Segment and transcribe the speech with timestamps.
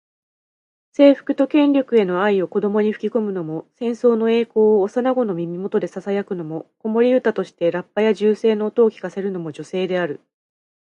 [0.93, 10.19] 征服と権力への愛を子どもに吹き込むのも、戦争の栄光を幼子の耳元でささやくのも、子守唄としてラッパや銃声の音を聞かせるのも女性である。